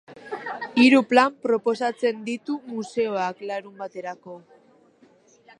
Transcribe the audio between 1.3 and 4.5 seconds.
proposatzen ditu museoak larunbaterako.